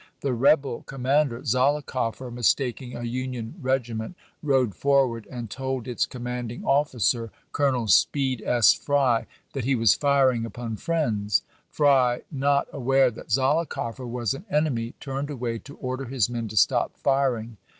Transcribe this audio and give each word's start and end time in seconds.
The 0.21 0.33
rebel 0.33 0.81
commander, 0.87 1.43
Zollicoffer, 1.45 2.31
mistaking 2.31 2.95
a 2.97 3.03
Union 3.03 3.53
regi 3.61 3.93
ment, 3.93 4.15
rode 4.41 4.73
forward 4.73 5.27
and 5.29 5.47
told 5.47 5.87
its 5.87 6.07
commanding 6.07 6.65
offi 6.65 6.97
cer. 6.97 7.29
Colonel 7.51 7.85
Speed 7.87 8.41
S. 8.43 8.73
Frj^, 8.73 9.27
that 9.53 9.63
he 9.65 9.75
was 9.75 9.93
firing 9.93 10.43
upon 10.43 10.77
friends. 10.77 11.43
Fry, 11.69 12.23
not 12.31 12.67
aware 12.73 13.11
that 13.11 13.29
Zollicoffer 13.29 14.07
was 14.07 14.33
an 14.33 14.45
enemy, 14.49 14.95
turned 14.99 15.29
away 15.29 15.59
to 15.59 15.75
order 15.77 16.05
his 16.05 16.31
men 16.31 16.47
to 16.47 16.57
stop 16.57 16.97
firing. 16.97 17.57